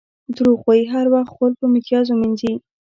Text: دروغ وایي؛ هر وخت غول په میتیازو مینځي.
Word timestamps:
دروغ 0.35 0.59
وایي؛ 0.67 0.83
هر 0.93 1.05
وخت 1.13 1.31
غول 1.37 1.53
په 1.59 1.65
میتیازو 1.73 2.13
مینځي. 2.21 2.53